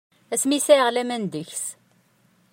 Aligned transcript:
Asmi 0.33 0.59
sɛiɣ 0.65 0.87
laman 0.91 1.23
deg-s. 1.33 1.65